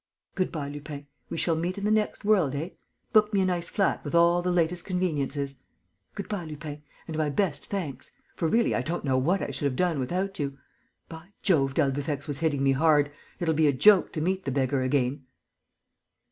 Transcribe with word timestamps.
Good 0.33 0.51
bye, 0.51 0.67
Lupin. 0.67 1.05
We 1.29 1.37
shall 1.37 1.55
meet 1.55 1.77
in 1.77 1.83
the 1.85 1.91
next 1.91 2.25
world, 2.25 2.55
eh? 2.55 2.69
Book 3.13 3.31
me 3.35 3.41
a 3.41 3.45
nice 3.45 3.69
flat, 3.69 4.03
with 4.03 4.15
all 4.15 4.41
the 4.41 4.49
latest 4.51 4.83
conveniences. 4.83 5.57
"Good 6.15 6.27
bye, 6.27 6.43
Lupin. 6.43 6.81
And 7.07 7.19
my 7.19 7.29
best 7.29 7.67
thanks. 7.67 8.09
For 8.35 8.47
really 8.47 8.73
I 8.73 8.81
don't 8.81 9.05
know 9.05 9.19
what 9.19 9.43
I 9.43 9.51
should 9.51 9.65
have 9.65 9.75
done 9.75 9.99
without 9.99 10.39
you. 10.39 10.57
By 11.07 11.27
Jove, 11.43 11.75
d'Albufex 11.75 12.27
was 12.27 12.39
hitting 12.39 12.63
me 12.63 12.71
hard! 12.71 13.11
It'll 13.39 13.53
be 13.53 13.67
a 13.67 13.71
joke 13.71 14.11
to 14.13 14.21
meet 14.21 14.43
the 14.43 14.51
beggar 14.51 14.81
again!" 14.81 15.27